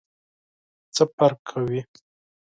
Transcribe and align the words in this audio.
څه 0.95 1.03
فرق 1.15 1.39
کوي؟ 1.49 1.81